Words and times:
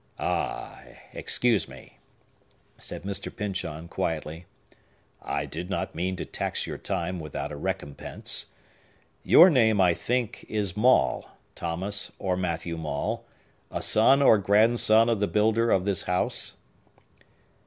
"Ah! 0.17 0.81
excuse 1.13 1.67
me," 1.67 1.99
said 2.79 3.03
Mr. 3.03 3.29
Pyncheon 3.31 3.87
quietly. 3.87 4.47
"I 5.21 5.45
did 5.45 5.69
not 5.69 5.93
mean 5.93 6.15
to 6.15 6.25
tax 6.25 6.65
your 6.65 6.79
time 6.79 7.19
without 7.19 7.51
a 7.51 7.55
recompense. 7.55 8.47
Your 9.21 9.47
name, 9.51 9.79
I 9.79 9.93
think, 9.93 10.43
is 10.49 10.75
Maule,—Thomas 10.75 12.13
or 12.17 12.35
Matthew 12.35 12.77
Maule,—a 12.77 13.81
son 13.83 14.23
or 14.23 14.39
grandson 14.39 15.07
of 15.07 15.19
the 15.19 15.27
builder 15.27 15.69
of 15.69 15.85
this 15.85 16.01
house?" 16.05 16.55